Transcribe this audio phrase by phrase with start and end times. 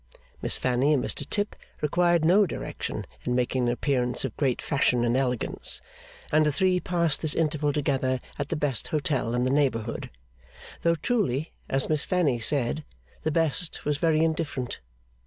[0.41, 5.05] Miss Fanny and Mr Tip required no direction in making an appearance of great fashion
[5.05, 5.79] and elegance;
[6.31, 10.09] and the three passed this interval together at the best hotel in the neighbourhood
[10.81, 12.83] though truly, as Miss Fanny said,
[13.21, 14.79] the best was very indifferent.